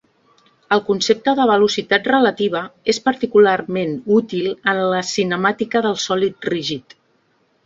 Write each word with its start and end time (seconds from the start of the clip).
El 0.75 0.79
concepte 0.85 1.33
de 1.39 1.43
velocitat 1.51 2.09
relativa 2.11 2.61
és 2.93 3.01
particularment 3.09 3.93
útil 4.17 4.49
en 4.75 4.83
la 4.95 5.03
cinemàtica 5.11 5.85
del 5.89 6.01
sòlid 6.07 6.51
rígid. 6.55 6.99